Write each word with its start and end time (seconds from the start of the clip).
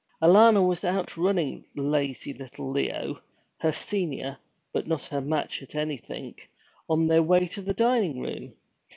Alanna 0.19 0.67
was 0.67 0.83
outrunning 0.83 1.63
lazy 1.75 2.33
little 2.33 2.71
Leo 2.71 3.21
her 3.59 3.71
senior, 3.71 4.39
but 4.73 4.87
not 4.87 5.05
her 5.05 5.21
match 5.21 5.61
at 5.61 5.75
anything 5.75 6.33
on 6.89 7.05
their 7.05 7.21
way 7.21 7.45
to 7.49 7.61
the 7.61 7.71
dining 7.75 8.19
room. 8.19 8.55